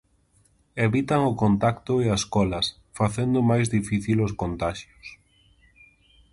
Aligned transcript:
Evitan 0.87 1.21
o 1.31 1.37
contacto 1.43 1.93
e 2.05 2.07
as 2.17 2.23
colas, 2.35 2.67
facendo 2.99 3.47
máis 3.49 3.65
difícil 3.77 4.17
os 4.27 4.35
contaxios. 4.41 5.05